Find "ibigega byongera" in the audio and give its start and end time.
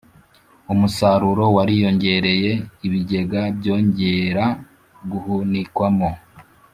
2.85-4.45